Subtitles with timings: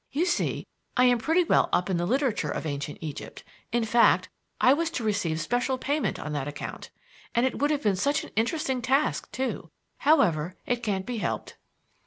[0.11, 0.65] You see,
[0.97, 4.89] I am pretty well up in the literature of Ancient Egypt; in fact, I was
[4.89, 6.89] to receive special payment on that account.
[7.35, 9.69] And it would have been such an interesting task, too.
[9.99, 11.57] However, it can't be helped."